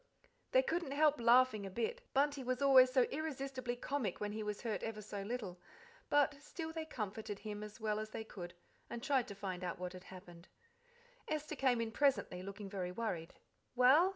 [0.51, 4.63] They couldn't help laughing a bit; Bunty was always so irresistibly comic when he was
[4.63, 5.59] hurt ever so little;
[6.09, 8.55] but still they comforted him as well as they could,
[8.89, 10.47] and tried to find out what had happened.
[11.27, 13.35] Esther came in presently, looking very worried.
[13.75, 14.09] "Well?"